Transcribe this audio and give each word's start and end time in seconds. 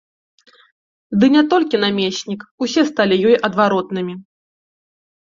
Ды 1.23 1.27
не 1.35 1.43
толькі 1.51 1.79
намеснік, 1.85 2.41
усе 2.67 2.81
сталі 2.91 3.15
ёй 3.33 3.39
адваротнымі. 3.49 4.13